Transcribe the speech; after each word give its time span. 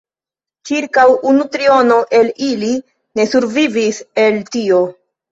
Ĉirkaŭ 0.67 1.01
unu 1.31 1.43
triono 1.55 1.97
el 2.19 2.31
ili 2.47 2.69
ne 3.19 3.25
survivis 3.33 3.99
el 4.23 4.41
tio. 4.57 4.81